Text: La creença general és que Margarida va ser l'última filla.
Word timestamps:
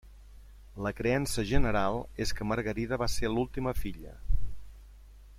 La 0.85 0.91
creença 0.99 1.43
general 1.49 1.97
és 2.25 2.33
que 2.39 2.47
Margarida 2.53 2.99
va 3.01 3.09
ser 3.17 3.31
l'última 3.33 3.75
filla. 3.83 4.15